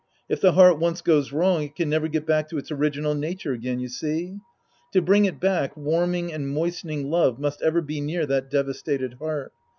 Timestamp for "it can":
1.61-1.87